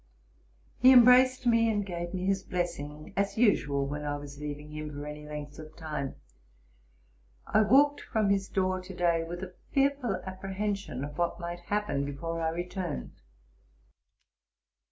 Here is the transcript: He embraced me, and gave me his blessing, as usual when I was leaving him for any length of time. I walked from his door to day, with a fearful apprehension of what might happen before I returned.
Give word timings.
He 0.79 0.91
embraced 0.91 1.45
me, 1.45 1.69
and 1.69 1.85
gave 1.85 2.11
me 2.15 2.25
his 2.25 2.41
blessing, 2.41 3.13
as 3.15 3.37
usual 3.37 3.85
when 3.85 4.03
I 4.03 4.17
was 4.17 4.39
leaving 4.39 4.71
him 4.71 4.89
for 4.89 5.05
any 5.05 5.27
length 5.27 5.59
of 5.59 5.75
time. 5.77 6.15
I 7.45 7.61
walked 7.61 8.01
from 8.01 8.31
his 8.31 8.49
door 8.49 8.81
to 8.81 8.95
day, 8.95 9.23
with 9.23 9.43
a 9.43 9.53
fearful 9.71 10.15
apprehension 10.25 11.03
of 11.05 11.19
what 11.19 11.39
might 11.39 11.59
happen 11.59 12.03
before 12.03 12.41
I 12.41 12.49
returned. 12.49 13.21